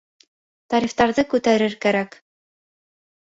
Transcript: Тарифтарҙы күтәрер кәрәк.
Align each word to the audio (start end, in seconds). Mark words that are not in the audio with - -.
Тарифтарҙы 0.73 1.25
күтәрер 1.35 1.77
кәрәк. 1.85 2.17